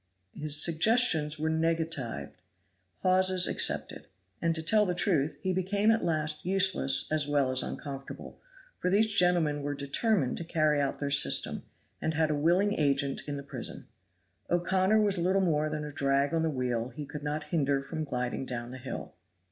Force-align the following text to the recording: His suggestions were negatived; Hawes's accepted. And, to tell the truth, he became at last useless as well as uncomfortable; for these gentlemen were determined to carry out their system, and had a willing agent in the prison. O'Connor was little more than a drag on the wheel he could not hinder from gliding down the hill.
His 0.33 0.65
suggestions 0.65 1.37
were 1.37 1.47
negatived; 1.51 2.41
Hawes's 3.03 3.45
accepted. 3.47 4.07
And, 4.41 4.55
to 4.55 4.63
tell 4.63 4.87
the 4.87 4.95
truth, 4.95 5.37
he 5.41 5.53
became 5.53 5.91
at 5.91 6.03
last 6.03 6.43
useless 6.43 7.07
as 7.11 7.27
well 7.27 7.51
as 7.51 7.61
uncomfortable; 7.61 8.41
for 8.79 8.89
these 8.89 9.05
gentlemen 9.13 9.61
were 9.61 9.75
determined 9.75 10.37
to 10.37 10.43
carry 10.43 10.81
out 10.81 10.97
their 10.97 11.11
system, 11.11 11.61
and 12.01 12.15
had 12.15 12.31
a 12.31 12.35
willing 12.35 12.73
agent 12.73 13.27
in 13.27 13.37
the 13.37 13.43
prison. 13.43 13.85
O'Connor 14.49 14.99
was 15.01 15.19
little 15.19 15.39
more 15.39 15.69
than 15.69 15.85
a 15.85 15.91
drag 15.91 16.33
on 16.33 16.41
the 16.41 16.49
wheel 16.49 16.89
he 16.89 17.05
could 17.05 17.21
not 17.21 17.43
hinder 17.53 17.83
from 17.83 18.03
gliding 18.03 18.43
down 18.47 18.71
the 18.71 18.79
hill. 18.79 19.13